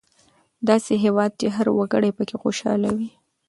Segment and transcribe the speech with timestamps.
[0.67, 3.09] داسې هېواد چې هر وګړی پکې خوشحاله وي.